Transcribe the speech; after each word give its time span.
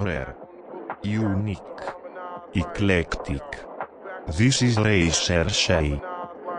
rare, 0.00 0.34
unique, 1.02 1.58
eclectic. 2.54 3.42
This 4.36 4.62
is 4.62 4.76
Recherché. 4.76 6.00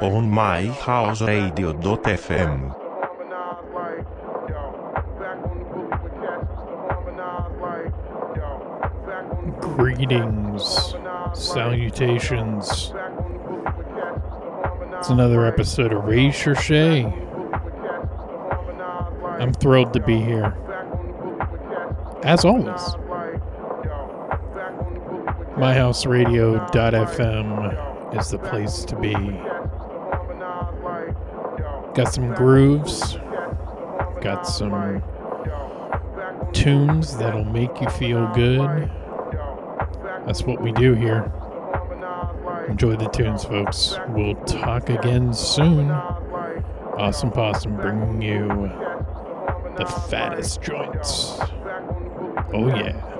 On 0.02 0.30
my 0.30 0.66
house 0.66 1.22
radio.fm. 1.22 2.76
Greetings, 9.62 10.96
salutations. 11.34 12.94
It's 14.98 15.10
another 15.10 15.46
episode 15.46 15.94
of 15.94 16.04
Recherché. 16.04 17.22
I'm 19.40 19.54
thrilled 19.54 19.94
to 19.94 20.00
be 20.00 20.18
here. 20.20 20.56
As 22.24 22.44
always. 22.44 22.96
MyHouseRadio.fm 25.66 28.20
is 28.20 28.30
the 28.30 28.38
place 28.38 28.86
to 28.86 28.96
be. 28.98 29.16
Got 31.96 32.14
some 32.14 32.36
grooves, 32.36 33.18
got 34.22 34.44
some 34.44 35.02
tunes 36.54 37.18
that'll 37.18 37.46
make 37.46 37.82
you 37.82 37.90
feel 37.90 38.32
good. 38.36 38.92
That's 40.28 40.44
what 40.44 40.62
we 40.62 40.72
do 40.72 40.94
here. 40.94 41.32
Enjoy 42.68 42.96
the 42.96 43.10
tunes, 43.10 43.44
folks. 43.44 43.98
We'll 44.10 44.36
talk 44.46 44.92
again 44.92 45.34
soon. 45.34 45.90
Awesome 45.90 47.32
Possum 47.32 47.76
bringing 47.78 48.22
you 48.22 48.48
the 49.78 49.86
fattest 50.12 50.62
joints. 50.62 51.40
Oh, 52.54 52.68
yeah. 52.68 53.15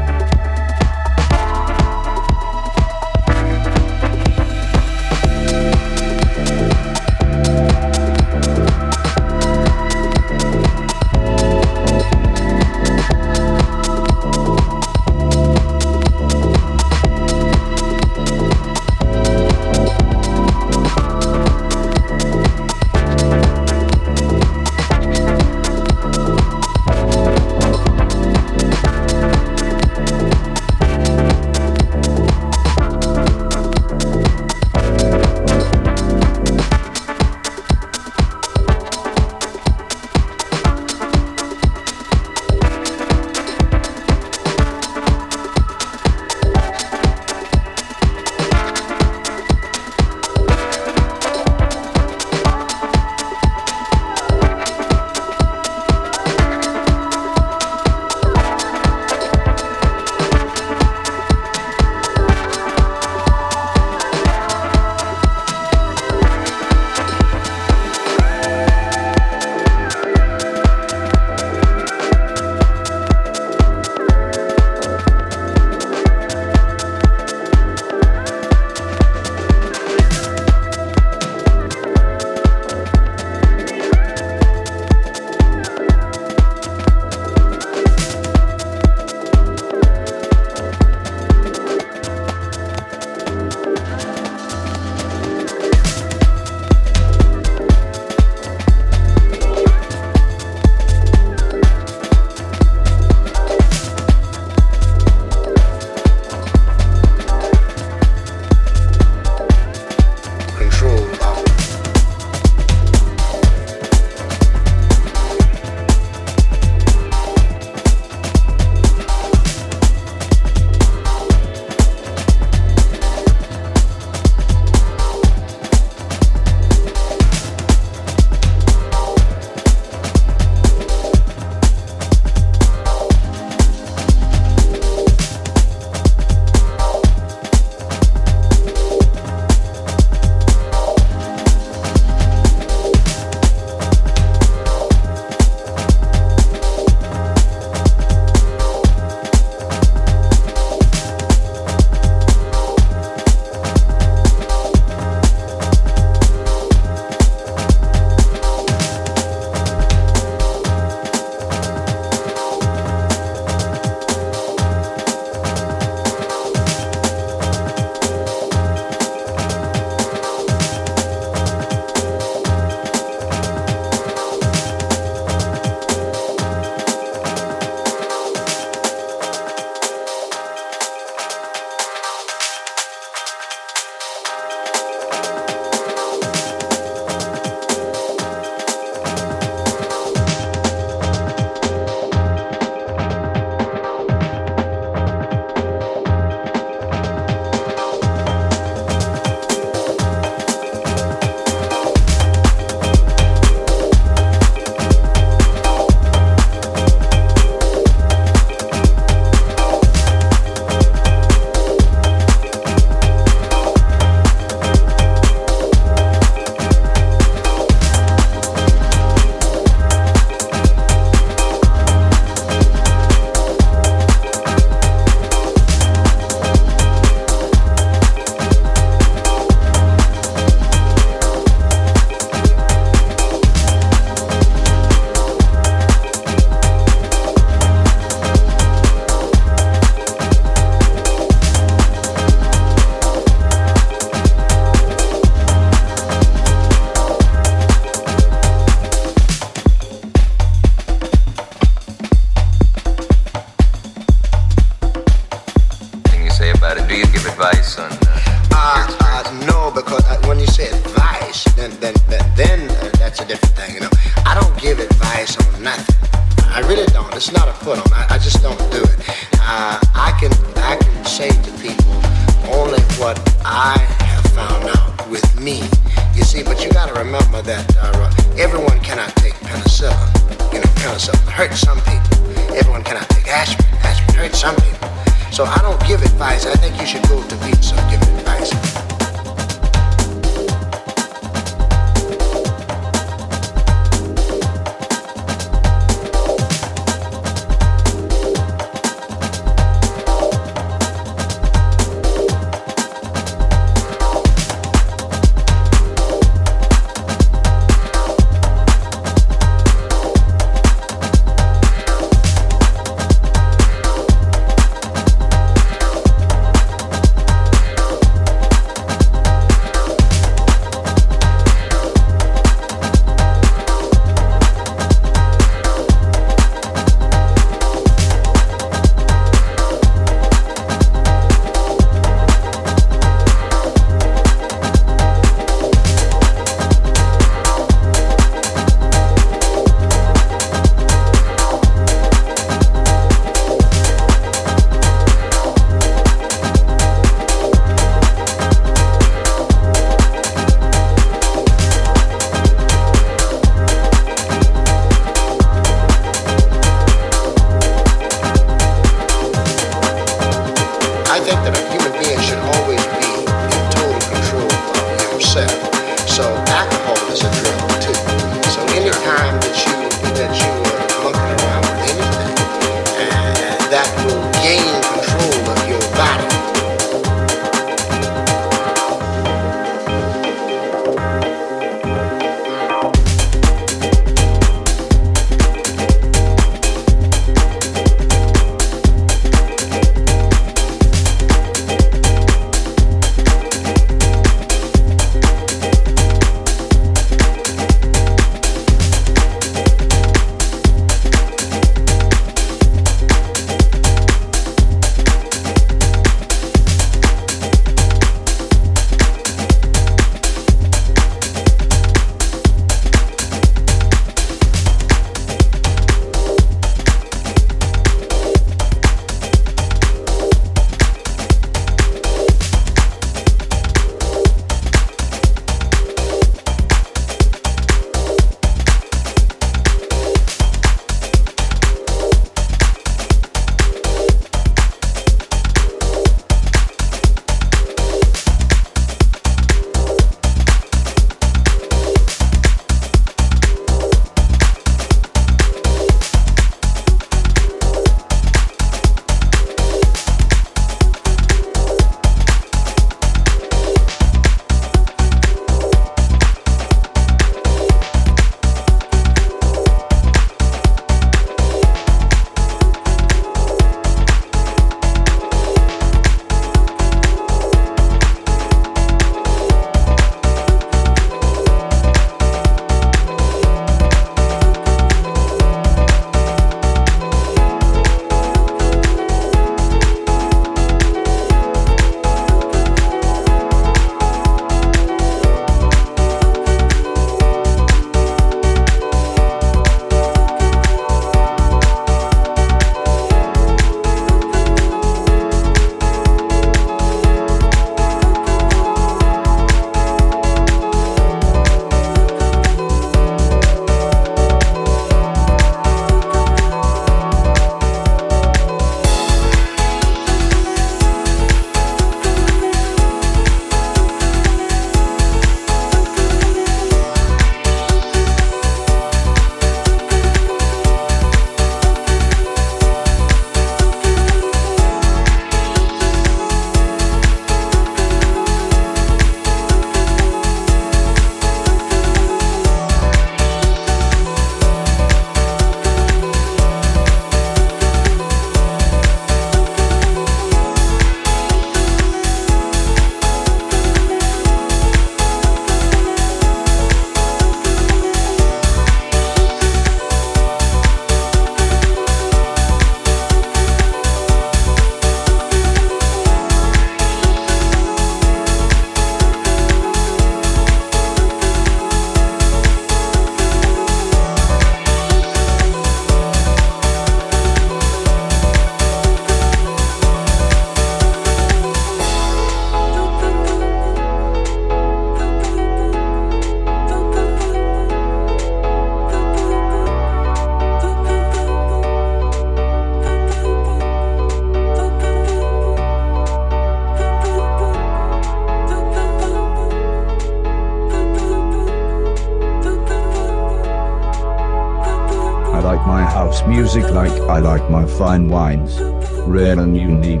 Fine 597.78 598.08
wines. 598.08 598.60
Rare 599.06 599.38
and 599.40 599.56
unique. 599.56 600.00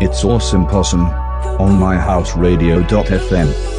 It's 0.00 0.24
awesome 0.24 0.66
possum. 0.66 1.06
On 1.60 1.78
myhouseradio.fm. 1.78 3.73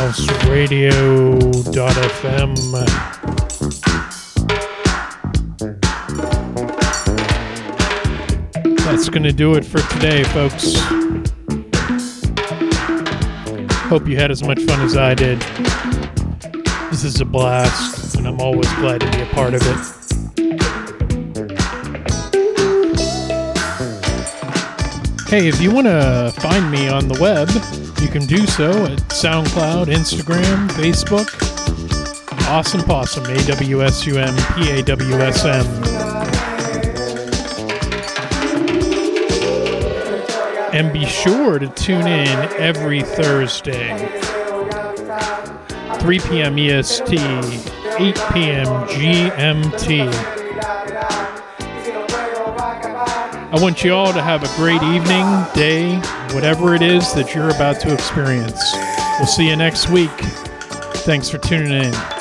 myhouseradio.fm. 0.00 2.56
That's 8.84 9.08
going 9.10 9.24
to 9.24 9.32
do 9.32 9.54
it 9.54 9.64
for 9.64 9.80
today, 9.92 10.24
folks. 10.24 10.74
Hope 13.88 14.08
you 14.08 14.16
had 14.16 14.30
as 14.30 14.42
much 14.42 14.62
fun 14.62 14.80
as 14.80 14.96
I 14.96 15.14
did. 15.14 15.38
This 16.90 17.04
is 17.04 17.20
a 17.20 17.26
blast, 17.26 18.16
and 18.16 18.26
I'm 18.26 18.40
always 18.40 18.72
glad 18.74 19.00
to 19.02 19.10
be 19.10 19.20
a 19.20 19.26
part 19.26 19.52
of 19.54 19.60
it. 19.62 19.76
Hey, 25.28 25.46
if 25.46 25.60
you 25.60 25.70
want 25.70 25.86
to 25.86 26.32
find 26.40 26.70
me 26.70 26.88
on 26.88 27.06
the 27.06 27.18
web, 27.20 27.50
you 28.00 28.08
can 28.08 28.24
do 28.24 28.46
so 28.46 28.70
at 28.86 28.98
SoundCloud, 29.08 29.86
Instagram, 29.86 30.68
Facebook. 30.70 31.28
Awesome 32.48 32.82
Possum, 32.82 33.24
A 33.26 33.36
W 33.44 33.82
S 33.82 34.06
U 34.06 34.16
M 34.16 34.34
P 34.54 34.70
A 34.70 34.82
W 34.82 35.14
S 35.16 35.44
M. 35.44 35.66
And 40.72 40.92
be 40.92 41.04
sure 41.04 41.58
to 41.58 41.68
tune 41.68 42.06
in 42.06 42.38
every 42.58 43.02
Thursday, 43.02 43.96
3 45.98 46.18
p.m. 46.20 46.58
EST, 46.58 47.12
8 47.12 47.18
p.m. 48.32 48.66
GMT. 48.86 50.12
I 53.52 53.60
want 53.60 53.82
you 53.82 53.92
all 53.92 54.12
to 54.12 54.22
have 54.22 54.44
a 54.44 54.56
great 54.56 54.82
evening, 54.82 55.26
day, 55.54 56.00
whatever 56.32 56.74
it 56.74 56.82
is 56.82 57.12
that 57.14 57.34
you're 57.34 57.50
about 57.50 57.80
to 57.80 57.92
experience. 57.92 58.60
We'll 59.18 59.26
see 59.26 59.48
you 59.48 59.56
next 59.56 59.88
week. 59.88 60.10
Thanks 61.04 61.28
for 61.28 61.38
tuning 61.38 61.72
in. 61.72 62.19